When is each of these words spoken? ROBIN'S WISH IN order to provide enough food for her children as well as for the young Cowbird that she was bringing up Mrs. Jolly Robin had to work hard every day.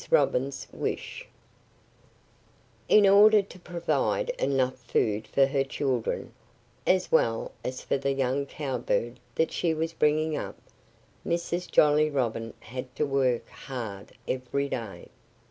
ROBIN'S 0.09 0.65
WISH 0.73 1.27
IN 2.89 3.07
order 3.07 3.43
to 3.43 3.59
provide 3.59 4.31
enough 4.39 4.77
food 4.77 5.27
for 5.27 5.45
her 5.45 5.63
children 5.63 6.33
as 6.87 7.11
well 7.11 7.51
as 7.63 7.83
for 7.83 7.99
the 7.99 8.11
young 8.11 8.47
Cowbird 8.47 9.19
that 9.35 9.51
she 9.51 9.75
was 9.75 9.93
bringing 9.93 10.35
up 10.35 10.57
Mrs. 11.23 11.69
Jolly 11.69 12.09
Robin 12.09 12.55
had 12.61 12.95
to 12.95 13.05
work 13.05 13.47
hard 13.49 14.13
every 14.27 14.67
day. 14.67 15.07